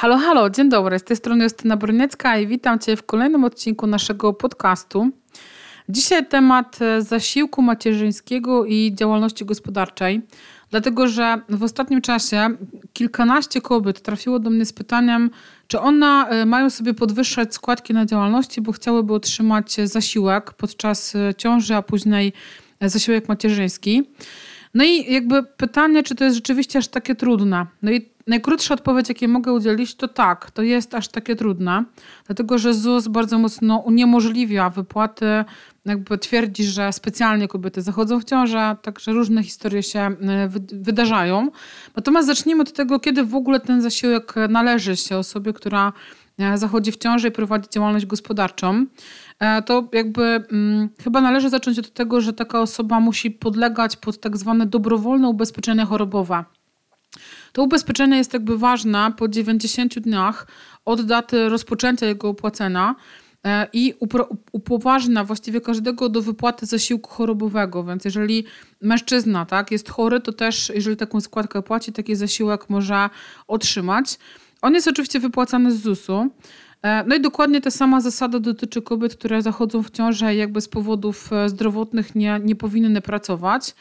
[0.00, 0.98] Halo, halo, dzień dobry.
[0.98, 5.10] Z tej strony Justyna Broniecka i witam Cię w kolejnym odcinku naszego podcastu.
[5.88, 10.22] Dzisiaj temat e, zasiłku macierzyńskiego i działalności gospodarczej,
[10.70, 12.48] dlatego że w ostatnim czasie
[12.92, 15.30] kilkanaście kobiet trafiło do mnie z pytaniem,
[15.66, 21.34] czy one e, mają sobie podwyższać składki na działalności, bo chciałyby otrzymać zasiłek podczas e,
[21.34, 22.32] ciąży, a później
[22.80, 24.02] zasiłek macierzyński.
[24.74, 27.66] No i jakby pytanie, czy to jest rzeczywiście aż takie trudne.
[27.82, 31.84] No i najkrótsza odpowiedź, jakiej mogę udzielić, to tak, to jest aż takie trudne,
[32.26, 35.44] dlatego że ZUS bardzo mocno uniemożliwia wypłaty,
[35.84, 40.14] jakby twierdzi, że specjalnie kobiety zachodzą w ciążę, także różne historie się e,
[40.72, 41.50] wydarzają.
[41.96, 45.92] Natomiast zacznijmy od tego, kiedy w ogóle ten zasiłek należy się osobie, która
[46.38, 48.86] e, zachodzi w ciąży i prowadzi działalność gospodarczą.
[49.40, 54.20] E, to jakby hmm, chyba należy zacząć od tego, że taka osoba musi podlegać pod
[54.20, 56.44] tak zwane dobrowolne ubezpieczenie chorobowe.
[57.52, 60.46] To ubezpieczenie jest jakby ważne po 90 dniach
[60.84, 62.94] od daty rozpoczęcia jego opłacenia
[63.44, 63.94] e, i
[64.52, 67.84] upoważnia właściwie każdego do wypłaty zasiłku chorobowego.
[67.84, 68.44] Więc jeżeli
[68.80, 73.10] mężczyzna tak, jest chory, to też jeżeli taką składkę płaci, taki zasiłek może
[73.46, 74.18] otrzymać.
[74.62, 76.30] On jest oczywiście wypłacany z ZUS-u.
[76.82, 80.68] E, no i dokładnie ta sama zasada dotyczy kobiet, które zachodzą w ciążę jakby z
[80.68, 83.74] powodów e, zdrowotnych nie, nie powinny pracować.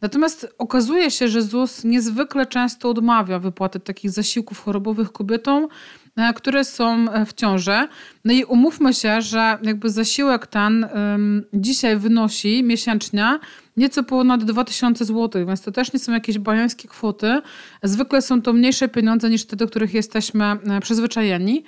[0.00, 5.68] Natomiast okazuje się, że ZUS niezwykle często odmawia wypłaty takich zasiłków chorobowych kobietom,
[6.16, 7.88] e, które są w ciąży.
[8.24, 10.86] No i umówmy się, że jakby zasiłek ten
[11.54, 13.38] dzisiaj wynosi miesięcznie
[13.76, 17.40] nieco ponad 2000 zł, więc to też nie są jakieś bajańskie kwoty.
[17.82, 20.44] Zwykle są to mniejsze pieniądze niż te, do których jesteśmy
[20.80, 21.64] przyzwyczajeni.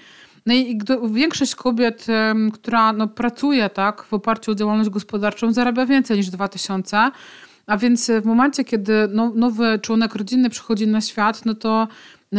[0.47, 0.79] No i
[1.11, 2.07] większość kobiet,
[2.53, 7.11] która no, pracuje tak, w oparciu o działalność gospodarczą, zarabia więcej niż 2000.
[7.67, 11.89] A więc w momencie, kiedy no, nowy członek rodziny przychodzi na świat, no to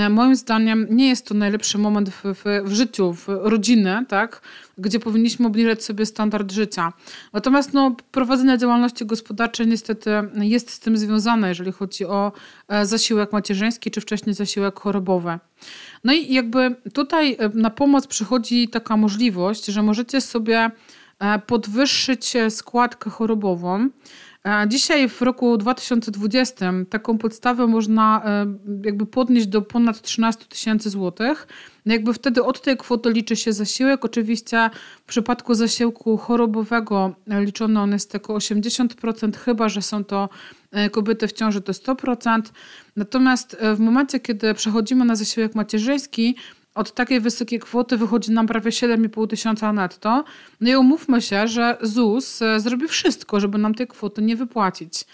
[0.09, 4.41] moim zdaniem nie jest to najlepszy moment w, w, w, życiu, w rodziny, tak,
[4.77, 6.93] gdzie powinniśmy obniżać sobie standard życia.
[7.33, 12.31] Natomiast no, prowadzenie działalności gospodarczej niestety jest z tym związane, jeżeli chodzi o
[12.67, 15.39] e, zasiłek macierzyński czy wcześniej zasiłek chorobowy.
[16.03, 20.71] No i jakby tutaj e, na pomoc przychodzi taka możliwość, że możecie sobie
[21.47, 23.89] podwyższyć składkę chorobową.
[24.67, 28.45] Dzisiaj w roku 2020 taką podstawę można e,
[28.85, 31.47] jakby podnieść do ponad 13 tysięcy złotych.
[31.85, 34.05] No jakby wtedy od tej kwoty liczy się zasiłek.
[34.05, 34.69] Oczywiście
[35.01, 40.29] w przypadku zasiłku chorobowego liczony on jest tylko 80%, chyba że są to
[40.71, 42.41] e, kobiety w ciąży to 100%.
[42.95, 46.35] Natomiast e, w momencie, kiedy przechodzimy na zasiłek macierzyński,
[46.77, 50.23] od takiej wysokiej kwoty wychodzi nam prawie 7,5 tysiąca netto.
[50.61, 55.05] No i umówmy się, że ZUS e, zrobi wszystko, żeby nam tej kwoty nie wypłacić.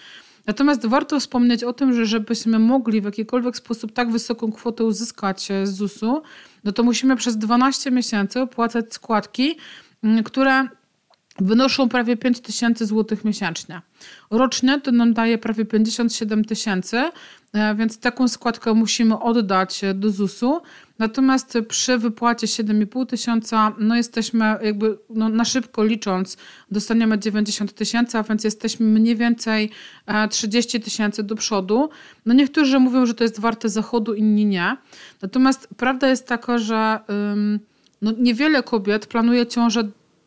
[0.48, 5.52] Natomiast warto wspomnieć o tym, że żebyśmy mogli w jakikolwiek sposób tak wysoką kwotę uzyskać
[5.52, 6.22] e, z ZUS-u,
[6.64, 9.58] no to musimy przez 12 miesięcy opłacać składki,
[10.26, 10.68] które
[11.40, 13.82] wynoszą prawie 5 tysięcy złotych miesięcznie.
[14.32, 17.12] Rocznie to nam daje prawie 57 tysięcy,
[17.54, 20.62] e, więc taką składkę musimy oddać do ZUS-u.
[21.00, 26.38] Natomiast przy wypłacie 7,5 tysiąca, no jesteśmy jakby no na szybko licząc,
[26.72, 29.70] dostaniemy 90 tysięcy, a więc jesteśmy mniej więcej
[30.30, 31.90] 30 e, tysięcy do przodu.
[32.26, 34.78] No niektórzy mówią, że to jest warte zachodu, inni nie.
[35.22, 37.00] Natomiast prawda jest taka, że
[38.02, 39.84] no niewiele kobiet planuje ciążę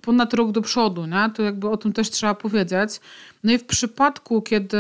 [0.07, 1.31] ponad rok do przodu, nie?
[1.35, 3.01] to jakby o tym też trzeba powiedzieć.
[3.45, 4.79] No i w przypadku, kiedy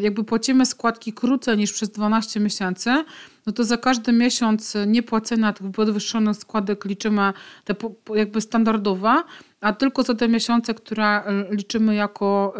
[0.00, 3.04] jakby płacimy składki krócej niż przez 12 miesięcy,
[3.48, 7.32] no to za każdy miesiąc niepłacenia tych podwyższonych składek liczymy
[7.64, 7.74] te
[8.14, 9.22] jakby standardowe,
[9.60, 12.54] a tylko za te miesiące, które e, liczymy jako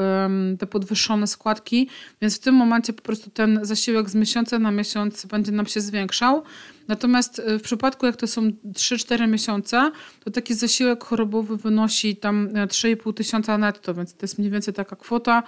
[0.58, 1.88] te podwyższone składki,
[2.20, 5.80] więc w tym momencie po prostu ten zasiłek z miesiąca na miesiąc będzie nam się
[5.80, 6.42] zwiększał.
[6.88, 9.90] Natomiast e, w przypadku, jak to są 3-4 miesiące,
[10.24, 14.74] to taki zasiłek chorobowy wynosi tam 3,5 e, tysiąca netto, więc to jest mniej więcej
[14.74, 15.42] taka kwota.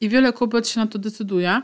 [0.00, 1.62] I wiele kobiet się na to decyduje.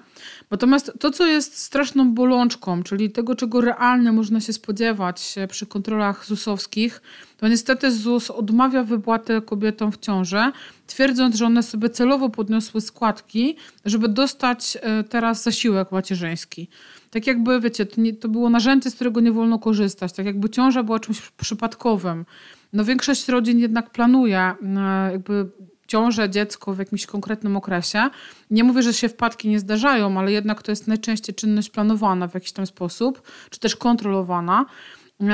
[0.51, 6.27] Natomiast to, co jest straszną bolączką, czyli tego, czego realnie można się spodziewać przy kontrolach
[6.27, 7.03] ZUS-owskich,
[7.37, 10.53] to niestety ZUS odmawia wypłaty kobietom w ciąży,
[10.87, 16.69] twierdząc, że one sobie celowo podniosły składki, żeby dostać e, teraz zasiłek macierzyński.
[17.11, 20.13] Tak jakby, wiecie, to, nie, to było narzędzie, z którego nie wolno korzystać.
[20.13, 22.25] Tak jakby ciąża była czymś przypadkowym.
[22.73, 25.51] No większość rodzin jednak planuje e, jakby
[25.93, 28.11] ciążę, dziecko w jakimś konkretnym okresie.
[28.51, 32.35] Nie mówię, że się wpadki nie zdarzają, ale jednak to jest najczęściej czynność planowana w
[32.35, 34.67] jakiś tam sposób, czy też kontrolowana.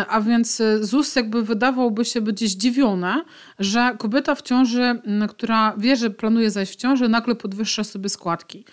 [0.09, 3.25] A więc ZUS jakby wydawałby się być zdziwione,
[3.59, 8.65] że kobieta w ciąży, która wie, że planuje zajść w ciąży, nagle podwyższa sobie składki.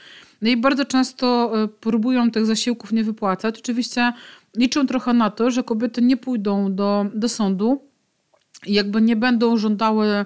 [0.42, 3.60] No i bardzo często e, próbują tych zasiłków nie wypłacać.
[3.60, 4.14] Oczywiście
[4.58, 7.95] liczą trochę na to, że kobiety nie pójdą do, do sądu
[8.68, 10.26] jakby nie będą żądały e,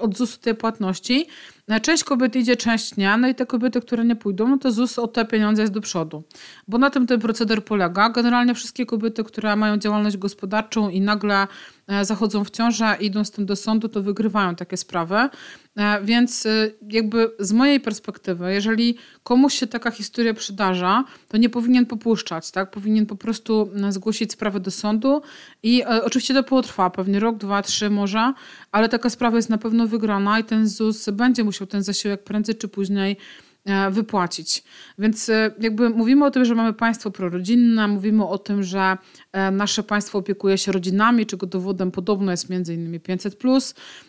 [0.00, 1.26] od ZUS-u tej płatności.
[1.70, 3.16] E, część kobiet idzie, część nie.
[3.16, 5.80] No i te kobiety, które nie pójdą, no to ZUS o te pieniądze jest do
[5.80, 6.22] przodu.
[6.68, 8.10] Bo na tym ten proceder polega.
[8.10, 11.46] Generalnie wszystkie kobiety, które mają działalność gospodarczą i nagle
[11.86, 15.28] e, zachodzą w ciążę i idą z tym do sądu, to wygrywają takie sprawy.
[15.76, 21.48] E, więc y, jakby z mojej perspektywy, jeżeli komuś się taka historia przydarza, to nie
[21.48, 22.70] powinien popuszczać, tak?
[22.70, 25.22] Powinien po prostu zgłosić sprawę do sądu
[25.62, 28.32] i e, oczywiście to potrwa, pewnie rok, dwa, trzy może,
[28.72, 32.54] ale taka sprawa jest na pewno wygrana i ten ZUS będzie musiał ten zasiłek prędzej
[32.54, 33.16] czy później
[33.64, 34.64] E, wypłacić.
[34.98, 38.96] Więc e, jakby mówimy o tym, że mamy państwo prorodzinne, mówimy o tym, że
[39.32, 43.00] e, nasze państwo opiekuje się rodzinami, czego dowodem podobno jest m.in.
[43.00, 43.42] 500.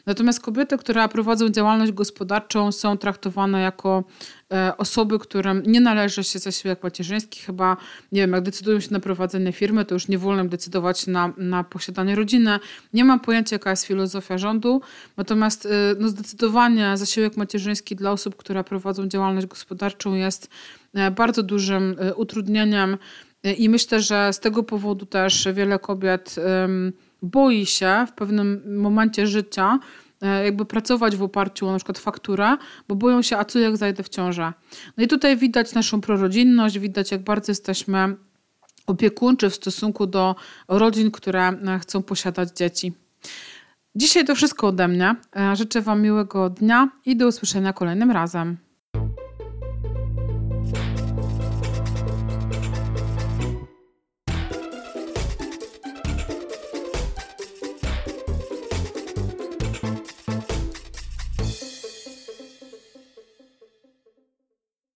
[0.05, 4.03] Natomiast kobiety, które prowadzą działalność gospodarczą, są traktowane jako
[4.77, 7.77] osoby, którym nie należy się zasiłek macierzyński, chyba,
[8.11, 11.33] nie wiem, jak decydują się na prowadzenie firmy, to już nie wolno im decydować na,
[11.37, 12.59] na posiadanie rodziny.
[12.93, 14.81] Nie mam pojęcia, jaka jest filozofia rządu,
[15.17, 15.69] natomiast e,
[15.99, 20.49] no, zdecydowanie zasiłek macierzyński dla osób, które prowadzą działalność gospodarczą jest
[20.93, 22.97] e, bardzo dużym utrudnieniem
[23.57, 26.35] i myślę, że z tego powodu też wiele kobiet
[27.21, 32.57] boi się w pewnym momencie życia E, jakby pracować w oparciu o na przykład fakturę,
[32.87, 34.53] bo boją się, a co jak zajdę w ciążę.
[34.97, 38.15] No i tutaj widać naszą prorodzinność, widać jak bardzo jesteśmy
[38.87, 40.35] opiekuńczy w stosunku do
[40.67, 42.93] rodzin, które e, chcą posiadać dzieci.
[43.95, 45.15] Dzisiaj to wszystko ode mnie.
[45.35, 48.57] E, życzę Wam miłego dnia i do usłyszenia kolejnym razem.